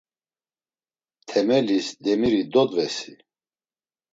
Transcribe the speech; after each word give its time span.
Temelis 1.27 1.89
demiri 2.07 2.41
dodvesi? 2.57 3.11